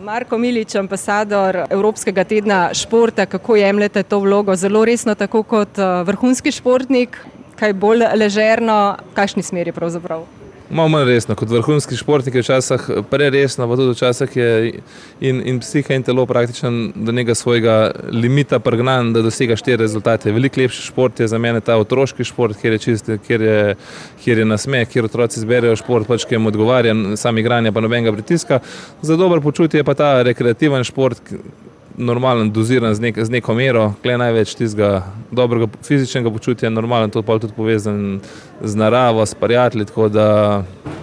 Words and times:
Marko 0.00 0.38
Milič, 0.38 0.74
ambasador 0.80 1.66
Evropskega 1.70 2.24
tedna 2.24 2.74
športa, 2.74 3.26
kako 3.26 3.56
jemljete 3.56 4.02
to 4.02 4.18
vlogo? 4.18 4.56
Zelo 4.56 4.84
resno, 4.84 5.14
tako 5.14 5.42
kot 5.42 5.78
eh, 5.78 6.02
vrhunski 6.08 6.52
športnik, 6.52 7.18
kaj 7.60 7.72
bolj 7.76 8.06
ležerno, 8.16 8.96
v 9.10 9.14
kakšni 9.14 9.44
smeri 9.44 9.76
pravzaprav? 9.76 10.24
Malo 10.70 10.88
manj 10.88 11.08
resno, 11.08 11.34
kot 11.34 11.50
vrhunski 11.50 11.96
športnik 11.98 12.34
je 12.34 12.42
včasih 12.44 12.84
preresno, 13.10 13.66
pa 13.66 13.74
tudi 13.76 13.90
včasih 13.96 14.36
je 14.36 14.50
in, 15.20 15.40
in 15.42 15.56
psiha 15.58 15.96
in 15.98 16.04
telo 16.06 16.22
praktično 16.30 16.70
do 16.94 17.12
nekega 17.12 17.34
svojega 17.34 17.74
limita 18.12 18.60
pregnan, 18.62 19.10
da 19.12 19.22
dosegaš 19.26 19.64
te 19.66 19.74
rezultate. 19.76 20.30
Veliko 20.32 20.60
lepši 20.60 20.84
šport 20.86 21.20
je 21.20 21.26
za 21.28 21.38
mene 21.42 21.60
ta 21.60 21.74
otroški 21.76 22.24
šport, 22.24 22.60
kjer 22.60 22.76
je 22.76 22.82
čist, 22.86 23.10
kjer 23.26 23.42
je, 23.42 23.74
kjer 24.22 24.38
je 24.38 24.46
nasmeh, 24.46 24.86
kjer 24.88 25.10
otroci 25.10 25.42
zberejo 25.42 25.74
šport, 25.80 26.06
pač 26.06 26.28
ki 26.28 26.38
jim 26.38 26.46
odgovarja, 26.46 26.94
sam 27.18 27.38
igranje 27.42 27.72
pa 27.72 27.82
nobenega 27.82 28.14
pritiska. 28.14 28.60
Za 29.02 29.16
dobro 29.16 29.40
počutje 29.40 29.82
je 29.82 29.88
pa 29.90 29.98
ta 29.98 30.12
rekreativen 30.22 30.86
šport, 30.86 31.34
normalen, 31.96 32.50
doziran 32.52 32.94
z, 32.94 33.00
nek, 33.00 33.24
z 33.24 33.30
neko 33.30 33.54
mero, 33.54 33.92
kle 34.02 34.16
največ 34.20 34.54
tistega 34.58 35.02
dobrega 35.30 35.68
fizičnega 35.86 36.30
počutja, 36.30 36.70
normalen 36.70 37.10
to 37.10 37.22
pa 37.22 37.38
tudi 37.38 37.54
povezan 37.56 38.20
z 38.62 38.76
naravo, 38.76 39.26
s 39.26 39.34
prijatelji, 39.34 39.86
tako 39.90 40.08
da 40.08 40.28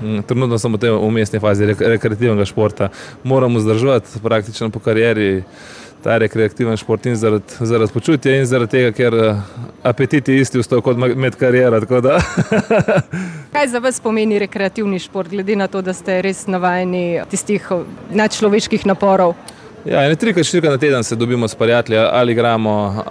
m, 0.04 0.22
trenutno 0.28 0.59
sem 0.59 0.73
v 0.73 0.81
tej 0.81 0.95
umestni 0.98 1.40
fazi 1.40 1.72
rek, 1.72 1.81
rekreativnega 1.98 2.45
športa. 2.45 2.90
Moram 3.23 3.55
vzdrževati 3.55 4.23
praktično 4.23 4.70
po 4.70 4.80
karieri 4.80 5.44
ta 6.04 6.18
rekreativen 6.18 6.78
šport 6.78 7.06
in 7.06 7.16
zaradi, 7.16 7.58
zaradi 7.59 7.94
počutja 7.94 8.38
in 8.38 8.45
zaradi 8.45 8.72
tega, 8.72 8.92
ker 8.95 9.16
apetit 9.84 10.30
je 10.30 10.38
isti 10.42 10.62
vstal 10.62 10.81
kot 10.86 10.98
med 10.98 11.36
kariero. 11.36 11.81
Kaj 13.56 13.67
za 13.67 13.81
vas 13.84 14.00
pomeni 14.00 14.40
rekreativni 14.40 15.00
šport, 15.00 15.30
glede 15.30 15.56
na 15.56 15.67
to, 15.67 15.81
da 15.81 15.94
ste 15.94 16.22
res 16.22 16.45
navajeni 16.48 17.23
tistih 17.31 17.66
nadčloveških 18.14 18.86
naporov? 18.86 19.36
Ja, 19.88 20.02
ne 20.08 20.16
trikrat, 20.16 20.46
štirikrat 20.46 20.72
na 20.72 20.77
teden 20.77 21.04
se 21.04 21.16
dobimo 21.16 21.48
s 21.48 21.55
prijatelji 21.55 22.00
ali 22.12 22.32
igramo, 22.32 23.03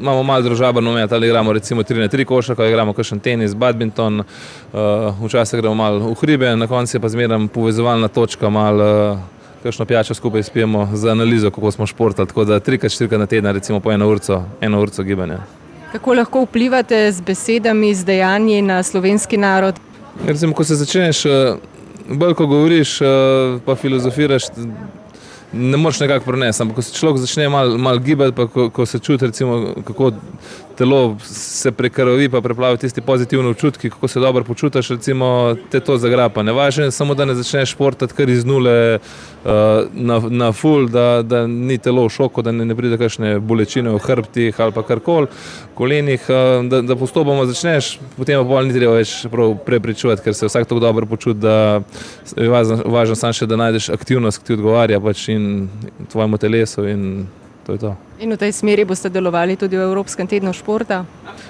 imamo 0.00 0.22
malo 0.22 0.42
družaben 0.42 0.84
moment, 0.84 1.12
ali 1.12 1.26
igramo 1.26 1.52
recimo 1.52 1.82
tri 1.82 1.98
na 2.00 2.08
tri 2.08 2.24
košarko, 2.24 2.64
igramo 2.64 2.92
kakšen 2.92 3.20
tenis, 3.20 3.54
badminton, 3.54 4.20
uh, 4.20 5.24
včasih 5.24 5.60
gremo 5.60 5.74
malo 5.74 5.98
v 5.98 6.14
hribe, 6.14 6.56
na 6.56 6.66
koncu 6.66 6.96
je 6.96 7.00
pa 7.00 7.08
zmeraj 7.08 7.48
povezovalna 7.54 8.08
točka, 8.08 8.48
malo 8.48 9.12
uh, 9.12 9.18
kakšno 9.62 9.84
pijačo 9.84 10.14
skupaj 10.14 10.42
spijemo 10.42 10.88
za 10.94 11.10
analizo, 11.10 11.50
kako 11.50 11.70
smo 11.70 11.86
športali, 11.86 12.28
tako 12.28 12.44
da 12.44 12.60
trikrat, 12.60 12.92
štirikrat 12.92 13.20
na 13.20 13.26
teden, 13.26 13.54
recimo 13.54 13.80
po 13.80 13.92
eno 13.92 14.08
urco, 14.08 14.42
eno 14.60 14.80
urco 14.80 15.02
gibanja. 15.02 15.38
Kako 15.92 16.14
lahko 16.14 16.42
vplivate 16.42 17.12
z 17.12 17.20
besedami, 17.20 17.94
z 17.94 18.04
dejanji 18.04 18.62
na 18.62 18.82
slovenski 18.82 19.36
narod? 19.36 19.74
Recimo, 20.26 20.54
ko 20.54 20.64
se 20.64 20.74
začneš, 20.74 21.22
bolj 22.08 22.34
ko 22.34 22.46
govoriš, 22.46 22.98
pa 23.66 23.74
filozofiraš, 23.74 24.48
ne 25.54 25.76
moreš 25.76 26.00
nekako 26.00 26.24
prenesti. 26.24 26.62
Ampak, 26.62 26.76
ko 26.76 26.82
se 26.82 26.94
človek 26.94 27.20
začne 27.22 27.48
malo 27.48 27.78
mal 27.78 27.98
gibati, 27.98 28.34
pa 28.36 28.46
ko, 28.46 28.70
ko 28.70 28.86
se 28.86 28.98
čuti, 28.98 29.26
recimo, 29.26 29.74
kako 29.86 30.12
telo 30.76 31.16
se 31.24 31.72
prekrvi, 31.72 32.28
pa 32.28 32.40
preplavi 32.40 32.78
tisti 32.78 33.00
pozitivni 33.00 33.50
občutki, 33.50 33.90
kako 33.90 34.08
se 34.08 34.20
dobro 34.20 34.44
počutiš, 34.44 34.88
recimo, 34.88 35.56
te 35.70 35.80
to 35.80 35.96
zagrapa. 35.98 36.42
Ne 36.42 36.52
je 36.76 36.90
samo, 36.90 37.14
da 37.14 37.24
ne 37.24 37.34
začneš 37.34 37.70
športati 37.70 38.14
kar 38.14 38.28
iz 38.28 38.44
nule 38.44 38.98
uh, 38.98 39.50
na, 39.92 40.20
na 40.28 40.52
full, 40.52 40.88
da, 40.88 41.22
da 41.22 41.46
ni 41.46 41.78
telo 41.78 42.06
v 42.06 42.10
šoku, 42.10 42.42
da 42.42 42.52
ne, 42.52 42.64
ne 42.64 42.74
pride 42.74 42.98
kakšne 42.98 43.38
bolečine 43.40 43.90
v 43.90 43.98
hrbtih 43.98 44.60
ali 44.60 44.72
pa 44.72 44.82
karkoli, 44.82 45.26
kolenih, 45.74 46.26
uh, 46.28 46.66
da, 46.68 46.82
da 46.82 46.96
postopoma 46.96 47.46
začneš, 47.46 47.98
potem 48.16 48.40
pa 48.40 48.48
bolj 48.48 48.68
ni 48.68 48.78
treba 48.78 48.98
več 48.98 49.14
prepričovati, 49.66 50.22
ker 50.24 50.34
se 50.34 50.46
vsak 50.46 50.68
tako 50.68 50.80
dobro 50.80 51.06
počuti, 51.06 51.40
da 51.40 51.82
je 52.36 52.48
važno, 52.48 52.82
važno 52.84 53.14
samo 53.14 53.32
še, 53.32 53.46
da 53.46 53.60
najdeš 53.60 53.90
aktivnost, 53.94 54.42
ki 54.42 54.46
ti 54.46 54.58
odgovarja 54.58 55.00
pač 55.00 55.28
in 55.34 55.68
tvojemu 56.12 56.38
telesu 56.38 56.88
in 56.88 57.08
to 57.66 57.72
je 57.72 57.78
to. 57.78 57.96
In 58.20 58.32
v 58.32 58.38
tej 58.38 58.52
smeri 58.52 58.84
boste 58.84 59.10
delovali 59.10 59.56
tudi 59.56 59.76
v 59.76 59.88
Evropskem 59.88 60.26
tednu 60.26 60.52
športa? 60.52 61.04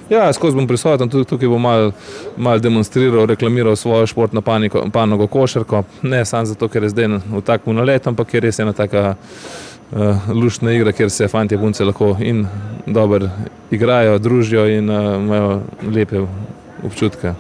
Ja, 0.09 0.33
skozi 0.33 0.57
bom 0.57 0.67
prisoten, 0.67 1.11
tudi 1.11 1.29
tukaj 1.29 1.49
bom 1.49 1.63
malo 1.63 1.93
mal 2.37 2.61
demonstriral, 2.61 3.27
reklamiral 3.27 3.77
svojo 3.77 4.07
športno 4.07 4.41
paniko, 4.41 4.87
panogo 4.93 5.27
košarko. 5.27 5.85
Ne 6.03 6.25
samo 6.25 6.47
zato, 6.47 6.69
ker 6.69 6.83
je 6.83 6.95
zdaj 6.95 7.09
v 7.27 7.43
takem 7.45 7.77
naletu, 7.77 8.09
ampak 8.09 8.31
ker 8.31 8.45
je 8.45 8.49
res 8.49 8.61
ena 8.63 8.73
taka 8.73 9.15
uh, 9.15 10.31
luštna 10.31 10.73
igra, 10.73 10.93
kjer 10.93 11.11
se 11.11 11.29
fanti 11.29 11.55
in 11.55 11.61
punce 11.61 11.85
lahko 11.85 12.17
in 12.21 12.47
dobro 12.87 13.29
igrajo, 13.71 14.19
družijo 14.19 14.67
in 14.69 14.91
uh, 14.91 15.17
imajo 15.21 15.61
lepe 15.91 16.27
občutke. 16.85 17.35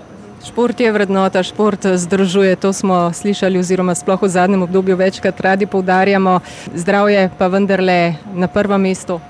Šport 0.44 0.80
je 0.80 0.92
vrednota, 0.92 1.42
šport 1.42 1.86
združuje, 1.96 2.56
to 2.56 2.72
smo 2.72 3.12
slišali, 3.12 3.58
oziroma 3.58 3.94
sploh 3.94 4.22
v 4.22 4.28
zadnjem 4.28 4.62
obdobju 4.62 4.96
večkrat 4.96 5.40
radi 5.40 5.66
poudarjamo. 5.66 6.40
Zdravje 6.74 7.30
pa 7.38 7.46
vendarle 7.46 8.14
na 8.34 8.48
prvem 8.48 8.80
mestu. 8.80 9.20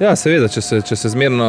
Ja, 0.00 0.16
seveda, 0.18 0.48
če 0.50 0.60
se, 0.62 0.80
če 0.82 0.96
se 0.98 1.08
zmerno 1.10 1.46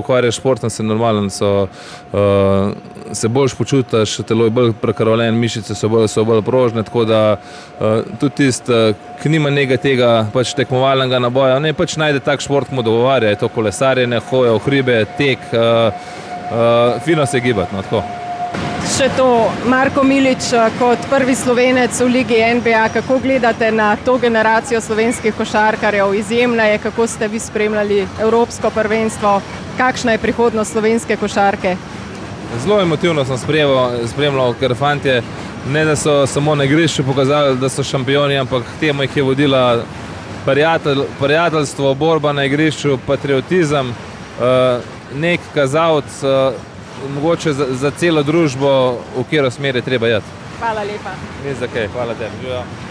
ukvarjaš 0.00 0.34
s 0.34 0.40
športom, 0.40 0.70
se 0.70 0.84
normalno 0.84 1.30
so, 1.32 1.66
uh, 2.12 3.12
se 3.12 3.28
boljš 3.28 3.54
počutiš, 3.56 4.18
telo 4.28 4.44
je 4.48 4.54
bolj 4.56 4.72
prekrvljeno, 4.80 5.36
mišice 5.36 5.74
so 5.74 5.88
bolj, 5.88 6.08
so 6.12 6.24
bolj 6.24 6.42
prožne. 6.44 6.84
Tako 6.84 7.04
da 7.08 7.22
uh, 7.36 8.00
tudi 8.20 8.34
tisti, 8.42 8.80
ki 9.22 9.32
nima 9.32 9.52
nekaj 9.52 9.80
tega 9.84 10.14
pač 10.32 10.52
tekmovalnega 10.56 11.20
naboja, 11.20 11.58
ne 11.60 11.72
pač 11.76 11.96
najde 12.00 12.24
tak 12.24 12.44
šport, 12.44 12.72
mu 12.72 12.84
dogovarja. 12.84 13.32
Je 13.32 13.40
to 13.44 13.52
kolesarjenje, 13.52 14.24
hoja 14.28 14.56
v 14.56 14.64
hribe, 14.68 14.98
tek, 15.20 15.52
uh, 15.52 16.16
uh, 16.50 17.00
fino 17.04 17.26
se 17.26 17.40
gibati. 17.40 17.76
No, 17.76 18.04
še 19.00 19.08
to, 19.16 19.48
Marko 19.64 20.02
Milič, 20.04 20.50
kot 20.76 21.06
prvi 21.08 21.32
slovenec 21.32 21.94
v 22.04 22.08
Ligi 22.20 22.36
NBA, 22.36 22.82
kako 22.92 23.16
gledate 23.24 23.70
na 23.72 23.94
to 23.96 24.18
generacijo 24.20 24.80
slovenskih 24.80 25.32
košarkarjev? 25.34 26.12
Izjemna 26.14 26.66
je, 26.68 26.78
kako 26.84 27.06
ste 27.08 27.28
vi 27.28 27.40
spremljali 27.40 28.02
Evropsko 28.20 28.68
prvenstvo, 28.70 29.38
kakšna 29.78 30.12
je 30.12 30.20
prihodnost 30.20 30.72
slovenske 30.76 31.16
košarke? 31.16 31.76
Zelo 32.60 32.80
emotivno 32.82 33.24
sem 33.24 33.40
spremljal, 34.12 34.52
ker 34.60 34.76
fantje 34.76 35.22
ne 35.72 35.84
da 35.88 35.96
so 35.96 36.26
samo 36.26 36.54
na 36.54 36.68
igrišču 36.68 37.04
pokazali, 37.04 37.56
da 37.56 37.72
so 37.72 37.82
šampioni, 37.82 38.36
ampak 38.36 38.68
temu 38.80 39.08
jih 39.08 39.16
je 39.16 39.22
vodila 39.22 39.64
prijatelj, 40.44 41.06
prijateljstvo, 41.20 41.94
borba 41.94 42.36
na 42.36 42.44
igrišču, 42.44 42.98
patriotizem, 43.06 43.94
nek 45.16 45.40
kazalec 45.54 46.20
mogoče 47.14 47.52
za, 47.52 47.66
za 47.70 47.90
celo 47.90 48.22
družbo, 48.22 48.98
v 49.16 49.24
katero 49.24 49.50
smer 49.50 49.76
je 49.76 49.82
treba 49.82 50.08
iti. 50.08 50.26
Hvala 50.58 50.82
lepa. 50.82 51.10
Ni 51.44 51.54
za 51.54 51.66
kaj, 51.66 51.88
hvala 51.88 52.14
tebi. 52.14 52.52